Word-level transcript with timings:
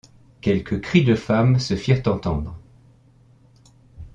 Quelques 0.41 0.81
cris 0.81 1.03
de 1.03 1.13
femmes 1.13 1.59
se 1.59 1.75
firent 1.75 2.01
entendre. 2.07 2.57